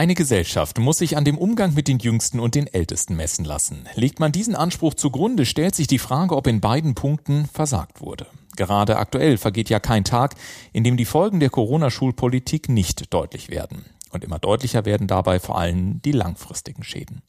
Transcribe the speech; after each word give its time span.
Eine 0.00 0.14
Gesellschaft 0.14 0.78
muss 0.78 0.96
sich 0.96 1.18
an 1.18 1.26
dem 1.26 1.36
Umgang 1.36 1.74
mit 1.74 1.86
den 1.86 1.98
Jüngsten 1.98 2.40
und 2.40 2.54
den 2.54 2.66
Ältesten 2.66 3.16
messen 3.16 3.44
lassen. 3.44 3.86
Legt 3.96 4.18
man 4.18 4.32
diesen 4.32 4.56
Anspruch 4.56 4.94
zugrunde, 4.94 5.44
stellt 5.44 5.74
sich 5.74 5.88
die 5.88 5.98
Frage, 5.98 6.36
ob 6.36 6.46
in 6.46 6.62
beiden 6.62 6.94
Punkten 6.94 7.44
versagt 7.44 8.00
wurde. 8.00 8.26
Gerade 8.56 8.96
aktuell 8.96 9.36
vergeht 9.36 9.68
ja 9.68 9.78
kein 9.78 10.04
Tag, 10.04 10.36
in 10.72 10.84
dem 10.84 10.96
die 10.96 11.04
Folgen 11.04 11.38
der 11.38 11.50
Corona-Schulpolitik 11.50 12.70
nicht 12.70 13.12
deutlich 13.12 13.50
werden. 13.50 13.84
Und 14.10 14.24
immer 14.24 14.38
deutlicher 14.38 14.86
werden 14.86 15.06
dabei 15.06 15.38
vor 15.38 15.58
allem 15.58 16.00
die 16.00 16.12
langfristigen 16.12 16.82
Schäden. 16.82 17.20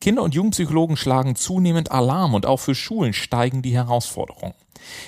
Kinder- 0.00 0.22
und 0.22 0.34
Jugendpsychologen 0.34 0.96
schlagen 0.96 1.36
zunehmend 1.36 1.90
Alarm 1.90 2.34
und 2.34 2.46
auch 2.46 2.60
für 2.60 2.74
Schulen 2.74 3.12
steigen 3.12 3.62
die 3.62 3.74
Herausforderungen. 3.74 4.54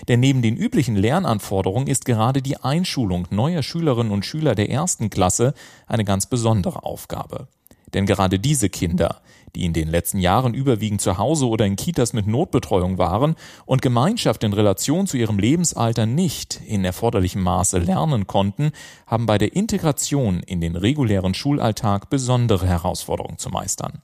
Denn 0.09 0.21
neben 0.21 0.43
den 0.43 0.57
üblichen 0.57 0.97
Lernanforderungen 0.97 1.89
ist 1.89 2.05
gerade 2.05 2.43
die 2.43 2.57
Einschulung 2.57 3.27
neuer 3.31 3.63
Schülerinnen 3.63 4.13
und 4.13 4.25
Schüler 4.25 4.55
der 4.55 4.71
ersten 4.71 5.11
Klasse 5.11 5.55
eine 5.87 6.05
ganz 6.05 6.27
besondere 6.27 6.85
Aufgabe. 6.85 7.49
Denn 7.95 8.07
gerade 8.07 8.39
diese 8.39 8.69
Kinder, 8.69 9.21
die 9.55 9.65
in 9.65 9.73
den 9.73 9.89
letzten 9.89 10.19
Jahren 10.19 10.53
überwiegend 10.53 11.01
zu 11.01 11.17
Hause 11.17 11.49
oder 11.49 11.65
in 11.65 11.77
Kitas 11.77 12.13
mit 12.13 12.27
Notbetreuung 12.27 12.99
waren 12.99 13.35
und 13.65 13.81
Gemeinschaft 13.83 14.45
in 14.45 14.53
Relation 14.53 15.07
zu 15.07 15.17
ihrem 15.17 15.39
Lebensalter 15.39 16.05
nicht 16.05 16.61
in 16.67 16.85
erforderlichem 16.85 17.43
Maße 17.43 17.79
lernen 17.79 18.27
konnten, 18.27 18.73
haben 19.07 19.27
bei 19.27 19.39
der 19.39 19.55
Integration 19.57 20.41
in 20.41 20.61
den 20.61 20.77
regulären 20.77 21.35
Schulalltag 21.35 22.11
besondere 22.11 22.67
Herausforderungen 22.67 23.39
zu 23.39 23.49
meistern. 23.49 24.03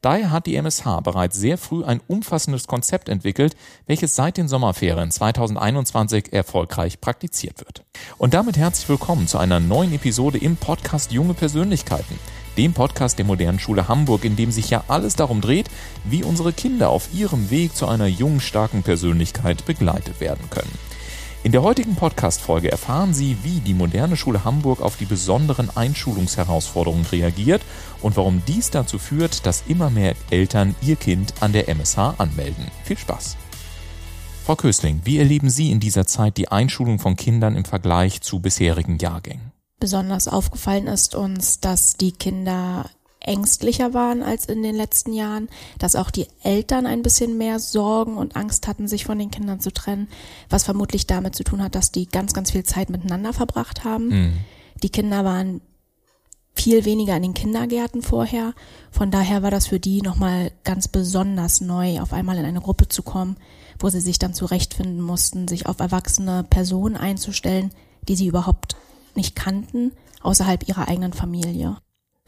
Daher 0.00 0.30
hat 0.30 0.46
die 0.46 0.56
MSH 0.56 1.00
bereits 1.02 1.36
sehr 1.36 1.58
früh 1.58 1.84
ein 1.84 2.00
umfassendes 2.06 2.66
Konzept 2.66 3.08
entwickelt, 3.08 3.56
welches 3.86 4.14
seit 4.14 4.36
den 4.36 4.48
Sommerferien 4.48 5.10
2021 5.10 6.32
erfolgreich 6.32 7.00
praktiziert 7.00 7.60
wird. 7.60 7.84
Und 8.18 8.34
damit 8.34 8.56
herzlich 8.56 8.88
willkommen 8.88 9.26
zu 9.26 9.38
einer 9.38 9.60
neuen 9.60 9.94
Episode 9.94 10.38
im 10.38 10.56
Podcast 10.56 11.12
Junge 11.12 11.34
Persönlichkeiten, 11.34 12.18
dem 12.56 12.72
Podcast 12.72 13.18
der 13.18 13.26
modernen 13.26 13.58
Schule 13.58 13.88
Hamburg, 13.88 14.24
in 14.24 14.36
dem 14.36 14.50
sich 14.50 14.70
ja 14.70 14.84
alles 14.88 15.16
darum 15.16 15.40
dreht, 15.40 15.68
wie 16.04 16.24
unsere 16.24 16.52
Kinder 16.52 16.90
auf 16.90 17.08
ihrem 17.14 17.50
Weg 17.50 17.76
zu 17.76 17.86
einer 17.86 18.06
jungen, 18.06 18.40
starken 18.40 18.82
Persönlichkeit 18.82 19.64
begleitet 19.66 20.20
werden 20.20 20.50
können. 20.50 20.87
In 21.44 21.52
der 21.52 21.62
heutigen 21.62 21.94
Podcast-Folge 21.94 22.70
erfahren 22.70 23.14
Sie, 23.14 23.36
wie 23.44 23.60
die 23.60 23.72
moderne 23.72 24.16
Schule 24.16 24.44
Hamburg 24.44 24.82
auf 24.82 24.96
die 24.96 25.04
besonderen 25.04 25.70
Einschulungsherausforderungen 25.74 27.06
reagiert 27.06 27.62
und 28.02 28.16
warum 28.16 28.42
dies 28.48 28.70
dazu 28.70 28.98
führt, 28.98 29.46
dass 29.46 29.62
immer 29.68 29.88
mehr 29.88 30.16
Eltern 30.30 30.74
ihr 30.82 30.96
Kind 30.96 31.34
an 31.40 31.52
der 31.52 31.68
MSH 31.68 32.14
anmelden. 32.18 32.66
Viel 32.82 32.98
Spaß! 32.98 33.36
Frau 34.44 34.56
Kösling, 34.56 35.02
wie 35.04 35.18
erleben 35.18 35.48
Sie 35.48 35.70
in 35.70 35.78
dieser 35.78 36.06
Zeit 36.06 36.38
die 36.38 36.48
Einschulung 36.48 36.98
von 36.98 37.14
Kindern 37.14 37.54
im 37.54 37.64
Vergleich 37.64 38.20
zu 38.20 38.40
bisherigen 38.40 38.98
Jahrgängen? 38.98 39.52
Besonders 39.78 40.26
aufgefallen 40.26 40.88
ist 40.88 41.14
uns, 41.14 41.60
dass 41.60 41.96
die 41.96 42.12
Kinder 42.12 42.90
ängstlicher 43.28 43.94
waren 43.94 44.22
als 44.22 44.46
in 44.46 44.62
den 44.62 44.74
letzten 44.74 45.12
Jahren, 45.12 45.48
dass 45.78 45.94
auch 45.94 46.10
die 46.10 46.26
Eltern 46.42 46.86
ein 46.86 47.02
bisschen 47.02 47.38
mehr 47.38 47.60
Sorgen 47.60 48.16
und 48.16 48.34
Angst 48.34 48.66
hatten, 48.66 48.88
sich 48.88 49.04
von 49.04 49.18
den 49.18 49.30
Kindern 49.30 49.60
zu 49.60 49.70
trennen, 49.70 50.08
was 50.48 50.64
vermutlich 50.64 51.06
damit 51.06 51.36
zu 51.36 51.44
tun 51.44 51.62
hat, 51.62 51.74
dass 51.74 51.92
die 51.92 52.06
ganz, 52.06 52.32
ganz 52.32 52.50
viel 52.50 52.64
Zeit 52.64 52.90
miteinander 52.90 53.32
verbracht 53.32 53.84
haben. 53.84 54.08
Mhm. 54.08 54.32
Die 54.82 54.90
Kinder 54.90 55.24
waren 55.24 55.60
viel 56.54 56.84
weniger 56.84 57.14
in 57.16 57.22
den 57.22 57.34
Kindergärten 57.34 58.02
vorher. 58.02 58.54
Von 58.90 59.10
daher 59.10 59.42
war 59.42 59.50
das 59.50 59.68
für 59.68 59.78
die 59.78 60.02
nochmal 60.02 60.50
ganz 60.64 60.88
besonders 60.88 61.60
neu, 61.60 62.00
auf 62.00 62.12
einmal 62.12 62.36
in 62.38 62.44
eine 62.44 62.60
Gruppe 62.60 62.88
zu 62.88 63.02
kommen, 63.02 63.36
wo 63.78 63.88
sie 63.90 64.00
sich 64.00 64.18
dann 64.18 64.34
zurechtfinden 64.34 65.00
mussten, 65.00 65.46
sich 65.46 65.66
auf 65.66 65.78
erwachsene 65.78 66.44
Personen 66.48 66.96
einzustellen, 66.96 67.70
die 68.08 68.16
sie 68.16 68.26
überhaupt 68.26 68.74
nicht 69.14 69.36
kannten, 69.36 69.92
außerhalb 70.22 70.66
ihrer 70.68 70.88
eigenen 70.88 71.12
Familie. 71.12 71.76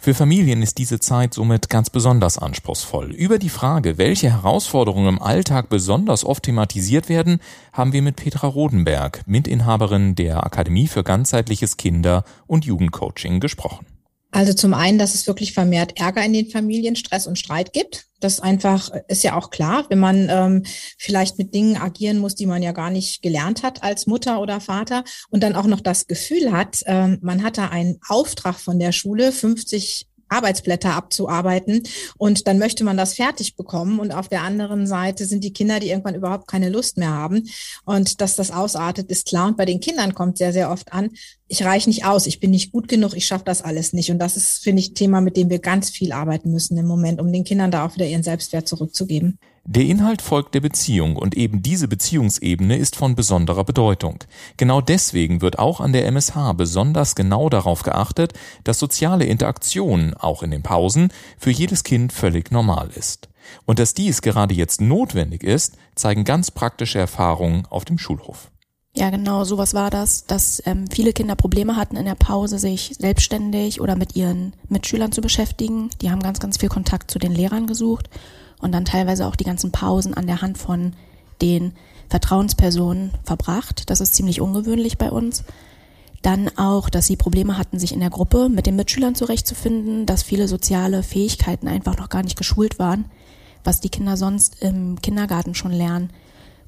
Für 0.02 0.14
Familien 0.14 0.62
ist 0.62 0.78
diese 0.78 0.98
Zeit 0.98 1.34
somit 1.34 1.68
ganz 1.68 1.90
besonders 1.90 2.38
anspruchsvoll. 2.38 3.12
Über 3.12 3.38
die 3.38 3.50
Frage, 3.50 3.98
welche 3.98 4.32
Herausforderungen 4.32 5.08
im 5.08 5.22
Alltag 5.22 5.68
besonders 5.68 6.24
oft 6.24 6.44
thematisiert 6.44 7.10
werden, 7.10 7.38
haben 7.74 7.92
wir 7.92 8.00
mit 8.00 8.16
Petra 8.16 8.46
Rodenberg, 8.46 9.20
Mitinhaberin 9.26 10.14
der 10.14 10.42
Akademie 10.42 10.88
für 10.88 11.04
ganzheitliches 11.04 11.76
Kinder- 11.76 12.24
und 12.46 12.64
Jugendcoaching, 12.64 13.40
gesprochen. 13.40 13.84
Also 14.30 14.52
zum 14.52 14.74
einen, 14.74 14.98
dass 14.98 15.14
es 15.14 15.26
wirklich 15.26 15.52
vermehrt 15.52 15.98
Ärger 15.98 16.24
in 16.24 16.32
den 16.32 16.50
Familien, 16.50 16.94
Stress 16.94 17.26
und 17.26 17.38
Streit 17.38 17.72
gibt. 17.72 18.06
Das 18.20 18.38
einfach 18.38 18.90
ist 19.08 19.24
ja 19.24 19.36
auch 19.36 19.50
klar, 19.50 19.86
wenn 19.88 19.98
man 19.98 20.28
ähm, 20.30 20.62
vielleicht 20.98 21.38
mit 21.38 21.54
Dingen 21.54 21.76
agieren 21.76 22.18
muss, 22.18 22.34
die 22.34 22.46
man 22.46 22.62
ja 22.62 22.72
gar 22.72 22.90
nicht 22.90 23.22
gelernt 23.22 23.62
hat 23.62 23.82
als 23.82 24.06
Mutter 24.06 24.40
oder 24.40 24.60
Vater 24.60 25.04
und 25.30 25.42
dann 25.42 25.56
auch 25.56 25.66
noch 25.66 25.80
das 25.80 26.06
Gefühl 26.06 26.52
hat, 26.52 26.82
ähm, 26.86 27.18
man 27.22 27.42
hat 27.42 27.56
da 27.56 27.68
einen 27.68 27.98
Auftrag 28.06 28.60
von 28.60 28.78
der 28.78 28.92
Schule, 28.92 29.32
50 29.32 30.06
Arbeitsblätter 30.30 30.94
abzuarbeiten. 30.94 31.82
Und 32.16 32.46
dann 32.46 32.58
möchte 32.58 32.84
man 32.84 32.96
das 32.96 33.14
fertig 33.14 33.56
bekommen. 33.56 34.00
Und 34.00 34.12
auf 34.12 34.28
der 34.28 34.42
anderen 34.42 34.86
Seite 34.86 35.26
sind 35.26 35.44
die 35.44 35.52
Kinder, 35.52 35.80
die 35.80 35.90
irgendwann 35.90 36.14
überhaupt 36.14 36.48
keine 36.48 36.70
Lust 36.70 36.96
mehr 36.96 37.10
haben. 37.10 37.48
Und 37.84 38.20
dass 38.20 38.36
das 38.36 38.50
ausartet, 38.50 39.10
ist 39.10 39.26
klar. 39.26 39.48
Und 39.48 39.56
bei 39.56 39.66
den 39.66 39.80
Kindern 39.80 40.14
kommt 40.14 40.38
sehr, 40.38 40.52
sehr 40.52 40.70
oft 40.70 40.92
an, 40.92 41.10
ich 41.52 41.64
reiche 41.64 41.90
nicht 41.90 42.04
aus, 42.04 42.28
ich 42.28 42.38
bin 42.38 42.52
nicht 42.52 42.70
gut 42.70 42.86
genug, 42.86 43.16
ich 43.16 43.26
schaffe 43.26 43.44
das 43.44 43.60
alles 43.60 43.92
nicht. 43.92 44.12
Und 44.12 44.20
das 44.20 44.36
ist, 44.36 44.62
finde 44.62 44.80
ich, 44.80 44.92
ein 44.92 44.94
Thema, 44.94 45.20
mit 45.20 45.36
dem 45.36 45.50
wir 45.50 45.58
ganz 45.58 45.90
viel 45.90 46.12
arbeiten 46.12 46.52
müssen 46.52 46.78
im 46.78 46.86
Moment, 46.86 47.20
um 47.20 47.32
den 47.32 47.42
Kindern 47.42 47.72
da 47.72 47.84
auch 47.84 47.94
wieder 47.96 48.06
ihren 48.06 48.22
Selbstwert 48.22 48.68
zurückzugeben. 48.68 49.38
Der 49.72 49.84
Inhalt 49.84 50.20
folgt 50.20 50.56
der 50.56 50.60
Beziehung 50.60 51.14
und 51.14 51.36
eben 51.36 51.62
diese 51.62 51.86
Beziehungsebene 51.86 52.76
ist 52.76 52.96
von 52.96 53.14
besonderer 53.14 53.62
Bedeutung. 53.62 54.18
Genau 54.56 54.80
deswegen 54.80 55.42
wird 55.42 55.60
auch 55.60 55.80
an 55.80 55.92
der 55.92 56.06
MSH 56.06 56.54
besonders 56.54 57.14
genau 57.14 57.48
darauf 57.48 57.84
geachtet, 57.84 58.32
dass 58.64 58.80
soziale 58.80 59.26
Interaktion, 59.26 60.14
auch 60.14 60.42
in 60.42 60.50
den 60.50 60.64
Pausen, 60.64 61.12
für 61.38 61.52
jedes 61.52 61.84
Kind 61.84 62.12
völlig 62.12 62.50
normal 62.50 62.90
ist. 62.96 63.28
Und 63.64 63.78
dass 63.78 63.94
dies 63.94 64.22
gerade 64.22 64.54
jetzt 64.54 64.80
notwendig 64.80 65.44
ist, 65.44 65.76
zeigen 65.94 66.24
ganz 66.24 66.50
praktische 66.50 66.98
Erfahrungen 66.98 67.64
auf 67.70 67.84
dem 67.84 67.96
Schulhof. 67.98 68.50
Ja, 68.96 69.10
genau, 69.10 69.44
sowas 69.44 69.72
war 69.72 69.90
das, 69.90 70.26
dass 70.26 70.60
ähm, 70.66 70.88
viele 70.90 71.12
Kinder 71.12 71.36
Probleme 71.36 71.76
hatten 71.76 71.96
in 71.96 72.06
der 72.06 72.16
Pause, 72.16 72.58
sich 72.58 72.96
selbstständig 72.98 73.80
oder 73.80 73.94
mit 73.94 74.16
ihren 74.16 74.52
Mitschülern 74.68 75.12
zu 75.12 75.20
beschäftigen. 75.20 75.90
Die 76.02 76.10
haben 76.10 76.24
ganz, 76.24 76.40
ganz 76.40 76.56
viel 76.56 76.68
Kontakt 76.68 77.08
zu 77.08 77.20
den 77.20 77.32
Lehrern 77.32 77.68
gesucht 77.68 78.10
und 78.60 78.72
dann 78.72 78.84
teilweise 78.84 79.26
auch 79.26 79.36
die 79.36 79.44
ganzen 79.44 79.72
Pausen 79.72 80.14
an 80.14 80.26
der 80.26 80.42
Hand 80.42 80.58
von 80.58 80.92
den 81.40 81.72
Vertrauenspersonen 82.08 83.12
verbracht. 83.24 83.88
Das 83.88 84.00
ist 84.00 84.14
ziemlich 84.14 84.40
ungewöhnlich 84.40 84.98
bei 84.98 85.10
uns. 85.10 85.44
Dann 86.22 86.50
auch, 86.58 86.90
dass 86.90 87.06
sie 87.06 87.16
Probleme 87.16 87.56
hatten, 87.56 87.78
sich 87.78 87.92
in 87.92 88.00
der 88.00 88.10
Gruppe 88.10 88.48
mit 88.50 88.66
den 88.66 88.76
Mitschülern 88.76 89.14
zurechtzufinden, 89.14 90.04
dass 90.04 90.22
viele 90.22 90.48
soziale 90.48 91.02
Fähigkeiten 91.02 91.66
einfach 91.66 91.96
noch 91.96 92.10
gar 92.10 92.22
nicht 92.22 92.36
geschult 92.36 92.78
waren, 92.78 93.06
was 93.64 93.80
die 93.80 93.88
Kinder 93.88 94.16
sonst 94.16 94.60
im 94.60 95.00
Kindergarten 95.00 95.54
schon 95.54 95.72
lernen, 95.72 96.10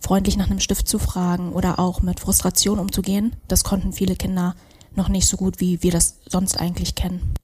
freundlich 0.01 0.37
nach 0.37 0.51
einem 0.51 0.61
Stift 0.61 0.89
zu 0.89 0.99
fragen 0.99 1.53
oder 1.53 1.79
auch 1.79 2.01
mit 2.01 2.19
Frustration 2.19 2.79
umzugehen. 2.79 3.37
Das 3.47 3.63
konnten 3.63 3.93
viele 3.93 4.17
Kinder 4.17 4.55
noch 4.95 5.09
nicht 5.09 5.29
so 5.29 5.37
gut, 5.37 5.61
wie 5.61 5.83
wir 5.83 5.91
das 5.91 6.17
sonst 6.29 6.59
eigentlich 6.59 6.95
kennen. 6.95 7.35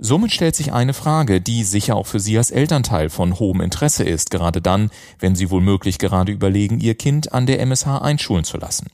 Somit 0.00 0.30
stellt 0.32 0.54
sich 0.54 0.72
eine 0.72 0.94
Frage, 0.94 1.40
die 1.40 1.64
sicher 1.64 1.96
auch 1.96 2.06
für 2.06 2.20
Sie 2.20 2.38
als 2.38 2.52
Elternteil 2.52 3.10
von 3.10 3.40
hohem 3.40 3.60
Interesse 3.60 4.04
ist, 4.04 4.30
gerade 4.30 4.62
dann, 4.62 4.90
wenn 5.18 5.34
Sie 5.34 5.50
womöglich 5.50 5.98
gerade 5.98 6.30
überlegen, 6.30 6.78
Ihr 6.78 6.94
Kind 6.94 7.32
an 7.32 7.46
der 7.46 7.58
MSH 7.58 8.00
einschulen 8.00 8.44
zu 8.44 8.58
lassen. 8.58 8.86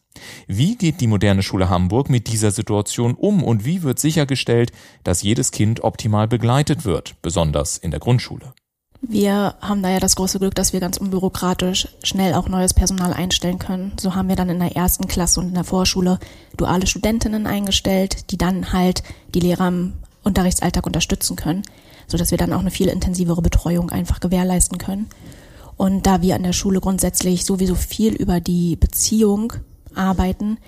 Wie 0.46 0.76
geht 0.76 1.02
die 1.02 1.06
moderne 1.06 1.42
Schule 1.42 1.68
Hamburg 1.68 2.08
mit 2.08 2.28
dieser 2.28 2.50
Situation 2.52 3.14
um 3.14 3.42
und 3.44 3.66
wie 3.66 3.82
wird 3.82 3.98
sichergestellt, 3.98 4.72
dass 5.02 5.22
jedes 5.22 5.50
Kind 5.50 5.84
optimal 5.84 6.26
begleitet 6.26 6.86
wird, 6.86 7.16
besonders 7.20 7.76
in 7.76 7.90
der 7.90 8.00
Grundschule? 8.00 8.54
Wir 9.02 9.56
haben 9.60 9.82
da 9.82 9.90
ja 9.90 10.00
das 10.00 10.16
große 10.16 10.38
Glück, 10.38 10.54
dass 10.54 10.72
wir 10.72 10.80
ganz 10.80 10.96
unbürokratisch 10.96 11.88
schnell 12.02 12.32
auch 12.32 12.48
neues 12.48 12.72
Personal 12.72 13.12
einstellen 13.12 13.58
können. 13.58 13.92
So 14.00 14.14
haben 14.14 14.30
wir 14.30 14.36
dann 14.36 14.48
in 14.48 14.60
der 14.60 14.74
ersten 14.74 15.06
Klasse 15.06 15.40
und 15.40 15.48
in 15.48 15.54
der 15.54 15.64
Vorschule 15.64 16.18
duale 16.56 16.86
Studentinnen 16.86 17.46
eingestellt, 17.46 18.30
die 18.30 18.38
dann 18.38 18.72
halt 18.72 19.02
die 19.34 19.40
Lehrer 19.40 19.68
im 19.68 19.92
Unterrichtsalltag 20.24 20.86
unterstützen 20.86 21.36
können, 21.36 21.62
so 22.06 22.16
dass 22.18 22.30
wir 22.30 22.38
dann 22.38 22.52
auch 22.52 22.60
eine 22.60 22.70
viel 22.70 22.88
intensivere 22.88 23.42
Betreuung 23.42 23.90
einfach 23.90 24.20
gewährleisten 24.20 24.78
können. 24.78 25.08
Und 25.76 26.06
da 26.06 26.22
wir 26.22 26.34
an 26.34 26.42
der 26.42 26.52
Schule 26.52 26.80
grundsätzlich 26.80 27.44
sowieso 27.44 27.74
viel 27.74 28.14
über 28.14 28.40
die 28.40 28.76
Beziehung 28.76 29.54
arbeiten, 29.94 30.58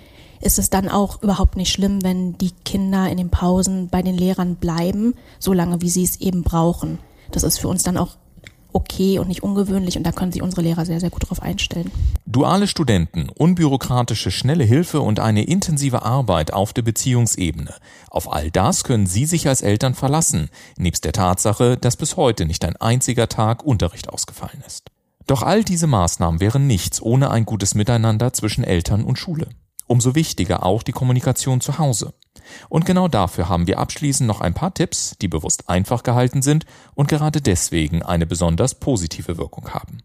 ist 0.41 0.59
es 0.59 0.69
dann 0.69 0.89
auch 0.89 1.23
überhaupt 1.23 1.57
nicht 1.57 1.71
schlimm, 1.71 2.03
wenn 2.03 2.37
die 2.37 2.51
Kinder 2.65 3.09
in 3.09 3.17
den 3.17 3.29
Pausen 3.29 3.89
bei 3.89 4.01
den 4.01 4.15
Lehrern 4.15 4.55
bleiben, 4.55 5.15
solange 5.39 5.81
wie 5.81 5.89
sie 5.89 6.03
es 6.03 6.21
eben 6.21 6.43
brauchen. 6.43 6.99
Das 7.31 7.43
ist 7.43 7.57
für 7.57 7.67
uns 7.67 7.83
dann 7.83 7.97
auch 7.97 8.17
okay 8.77 9.17
und 9.17 9.27
nicht 9.27 9.41
ungewöhnlich 9.41 9.97
und 9.97 10.03
da 10.03 10.11
können 10.11 10.31
sich 10.31 10.43
unsere 10.43 10.61
Lehrer 10.61 10.85
sehr, 10.85 10.99
sehr 10.99 11.09
gut 11.09 11.23
darauf 11.23 11.41
einstellen. 11.41 11.91
Duale 12.27 12.67
Studenten, 12.67 13.29
unbürokratische, 13.29 14.29
schnelle 14.29 14.63
Hilfe 14.63 15.01
und 15.01 15.19
eine 15.19 15.43
intensive 15.43 16.03
Arbeit 16.03 16.53
auf 16.53 16.73
der 16.73 16.83
Beziehungsebene. 16.83 17.73
Auf 18.09 18.31
all 18.31 18.51
das 18.51 18.83
können 18.83 19.07
Sie 19.07 19.25
sich 19.25 19.47
als 19.47 19.61
Eltern 19.61 19.95
verlassen, 19.95 20.49
nebst 20.77 21.05
der 21.05 21.13
Tatsache, 21.13 21.75
dass 21.75 21.97
bis 21.97 22.17
heute 22.17 22.45
nicht 22.45 22.63
ein 22.63 22.75
einziger 22.75 23.27
Tag 23.27 23.63
Unterricht 23.63 24.09
ausgefallen 24.09 24.63
ist. 24.65 24.91
Doch 25.25 25.41
all 25.41 25.63
diese 25.63 25.87
Maßnahmen 25.87 26.39
wären 26.39 26.67
nichts 26.67 27.01
ohne 27.01 27.31
ein 27.31 27.45
gutes 27.45 27.75
Miteinander 27.75 28.31
zwischen 28.31 28.63
Eltern 28.63 29.03
und 29.03 29.17
Schule. 29.17 29.49
Umso 29.87 30.15
wichtiger 30.15 30.63
auch 30.63 30.83
die 30.83 30.91
Kommunikation 30.91 31.61
zu 31.61 31.79
Hause. 31.79 32.13
Und 32.69 32.85
genau 32.85 33.07
dafür 33.07 33.49
haben 33.49 33.67
wir 33.67 33.79
abschließend 33.79 34.27
noch 34.27 34.41
ein 34.41 34.53
paar 34.53 34.73
Tipps, 34.73 35.15
die 35.21 35.27
bewusst 35.27 35.69
einfach 35.69 36.03
gehalten 36.03 36.41
sind 36.41 36.65
und 36.95 37.07
gerade 37.07 37.41
deswegen 37.41 38.03
eine 38.03 38.25
besonders 38.25 38.75
positive 38.75 39.37
Wirkung 39.37 39.69
haben. 39.73 40.03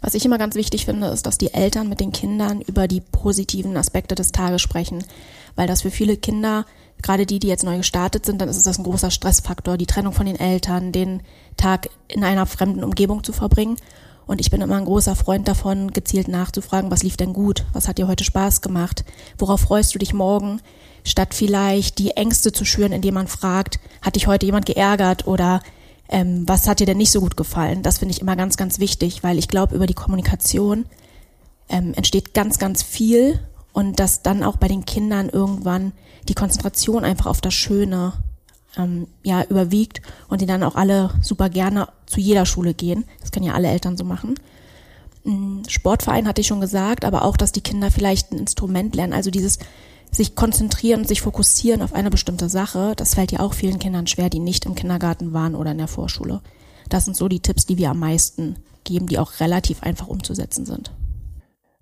Was 0.00 0.14
ich 0.14 0.24
immer 0.24 0.38
ganz 0.38 0.54
wichtig 0.54 0.84
finde, 0.84 1.08
ist, 1.08 1.26
dass 1.26 1.38
die 1.38 1.54
Eltern 1.54 1.88
mit 1.88 2.00
den 2.00 2.12
Kindern 2.12 2.60
über 2.60 2.86
die 2.86 3.00
positiven 3.00 3.76
Aspekte 3.76 4.14
des 4.14 4.32
Tages 4.32 4.62
sprechen, 4.62 5.02
weil 5.54 5.66
das 5.66 5.82
für 5.82 5.90
viele 5.90 6.16
Kinder, 6.16 6.66
gerade 7.02 7.26
die, 7.26 7.38
die 7.38 7.48
jetzt 7.48 7.64
neu 7.64 7.78
gestartet 7.78 8.26
sind, 8.26 8.40
dann 8.40 8.48
ist 8.48 8.66
das 8.66 8.78
ein 8.78 8.84
großer 8.84 9.10
Stressfaktor, 9.10 9.76
die 9.76 9.86
Trennung 9.86 10.12
von 10.12 10.26
den 10.26 10.38
Eltern, 10.38 10.92
den 10.92 11.22
Tag 11.56 11.88
in 12.08 12.24
einer 12.24 12.46
fremden 12.46 12.84
Umgebung 12.84 13.24
zu 13.24 13.32
verbringen. 13.32 13.76
Und 14.26 14.40
ich 14.40 14.50
bin 14.50 14.60
immer 14.60 14.76
ein 14.76 14.84
großer 14.84 15.14
Freund 15.14 15.46
davon, 15.46 15.92
gezielt 15.92 16.28
nachzufragen, 16.28 16.90
was 16.90 17.02
lief 17.02 17.16
denn 17.16 17.32
gut? 17.32 17.64
Was 17.72 17.86
hat 17.86 17.98
dir 17.98 18.08
heute 18.08 18.24
Spaß 18.24 18.60
gemacht? 18.60 19.04
Worauf 19.38 19.60
freust 19.60 19.94
du 19.94 19.98
dich 19.98 20.12
morgen? 20.12 20.60
Statt 21.04 21.34
vielleicht 21.34 21.98
die 21.98 22.10
Ängste 22.12 22.50
zu 22.50 22.64
schüren, 22.64 22.92
indem 22.92 23.14
man 23.14 23.28
fragt, 23.28 23.78
hat 24.02 24.16
dich 24.16 24.26
heute 24.26 24.46
jemand 24.46 24.66
geärgert 24.66 25.26
oder 25.26 25.62
ähm, 26.08 26.48
was 26.48 26.66
hat 26.66 26.80
dir 26.80 26.86
denn 26.86 26.98
nicht 26.98 27.12
so 27.12 27.20
gut 27.20 27.36
gefallen? 27.36 27.82
Das 27.82 27.98
finde 27.98 28.12
ich 28.12 28.20
immer 28.20 28.34
ganz, 28.34 28.56
ganz 28.56 28.80
wichtig, 28.80 29.22
weil 29.22 29.38
ich 29.38 29.48
glaube, 29.48 29.76
über 29.76 29.86
die 29.86 29.94
Kommunikation 29.94 30.86
ähm, 31.68 31.94
entsteht 31.94 32.34
ganz, 32.34 32.58
ganz 32.58 32.82
viel 32.82 33.40
und 33.72 34.00
dass 34.00 34.22
dann 34.22 34.42
auch 34.42 34.56
bei 34.56 34.68
den 34.68 34.84
Kindern 34.84 35.28
irgendwann 35.28 35.92
die 36.28 36.34
Konzentration 36.34 37.04
einfach 37.04 37.26
auf 37.26 37.40
das 37.40 37.54
Schöne 37.54 38.14
ähm, 38.76 39.06
ja 39.22 39.44
überwiegt 39.44 40.02
und 40.28 40.40
die 40.40 40.46
dann 40.46 40.62
auch 40.62 40.76
alle 40.76 41.10
super 41.22 41.48
gerne 41.48 41.88
zu 42.06 42.20
jeder 42.20 42.46
Schule 42.46 42.74
gehen. 42.74 43.04
Das 43.20 43.32
können 43.32 43.46
ja 43.46 43.54
alle 43.54 43.68
Eltern 43.68 43.96
so 43.96 44.04
machen. 44.04 44.34
Mm, 45.24 45.62
Sportverein 45.68 46.28
hatte 46.28 46.40
ich 46.40 46.46
schon 46.46 46.60
gesagt, 46.60 47.04
aber 47.04 47.24
auch, 47.24 47.36
dass 47.36 47.52
die 47.52 47.60
Kinder 47.60 47.90
vielleicht 47.90 48.32
ein 48.32 48.38
Instrument 48.38 48.94
lernen, 48.94 49.12
also 49.12 49.30
dieses 49.30 49.58
sich 50.10 50.34
konzentrieren 50.34 51.00
und 51.00 51.08
sich 51.08 51.20
fokussieren 51.20 51.82
auf 51.82 51.92
eine 51.92 52.10
bestimmte 52.10 52.48
Sache, 52.48 52.94
das 52.96 53.14
fällt 53.14 53.32
ja 53.32 53.40
auch 53.40 53.54
vielen 53.54 53.78
Kindern 53.78 54.06
schwer, 54.06 54.30
die 54.30 54.38
nicht 54.38 54.64
im 54.64 54.74
Kindergarten 54.74 55.32
waren 55.32 55.54
oder 55.54 55.72
in 55.72 55.78
der 55.78 55.88
Vorschule. 55.88 56.40
Das 56.88 57.04
sind 57.04 57.16
so 57.16 57.28
die 57.28 57.40
Tipps, 57.40 57.66
die 57.66 57.76
wir 57.76 57.90
am 57.90 57.98
meisten 57.98 58.56
geben, 58.84 59.08
die 59.08 59.18
auch 59.18 59.40
relativ 59.40 59.82
einfach 59.82 60.06
umzusetzen 60.06 60.64
sind. 60.64 60.92